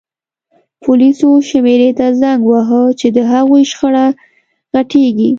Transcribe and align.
پولیسو 0.83 1.29
شمېرې 1.49 1.89
ته 1.97 2.05
زنګ 2.21 2.41
ووهه 2.45 2.83
چې 2.99 3.07
د 3.15 3.17
هغوی 3.31 3.63
شخړه 3.71 4.05
غټیږي 4.73 5.29